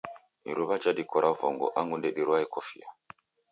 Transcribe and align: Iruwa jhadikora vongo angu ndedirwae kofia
Iruwa 0.49 0.75
jhadikora 0.81 1.27
vongo 1.39 1.65
angu 1.79 1.95
ndedirwae 1.99 2.45
kofia 2.53 2.87